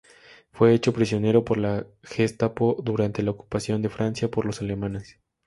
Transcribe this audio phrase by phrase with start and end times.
[0.51, 5.19] Fue hecho prisionero por la Gestapo durante la ocupación de Francia por los alemanes.